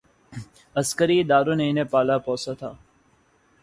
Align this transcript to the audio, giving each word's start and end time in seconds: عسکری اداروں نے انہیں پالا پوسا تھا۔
عسکری 0.75 1.19
اداروں 1.19 1.55
نے 1.55 1.69
انہیں 1.69 1.91
پالا 1.91 2.17
پوسا 2.17 2.53
تھا۔ 2.53 2.71